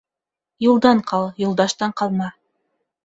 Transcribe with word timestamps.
Юлдан 0.67 1.03
ҡал, 1.11 1.29
юлдаштан 1.43 1.95
ҡалма. 2.03 2.31